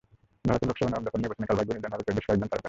ভারতের 0.49 0.67
লোকসভার 0.69 0.91
নবম 0.93 1.03
দফার 1.05 1.21
নির্বাচনে 1.23 1.47
কাল 1.49 1.57
ভাগ্য 1.59 1.69
নির্ধারণ 1.73 1.93
হবে 1.95 2.13
বেশ 2.15 2.25
কয়েকজন 2.27 2.41
তারকার। 2.47 2.59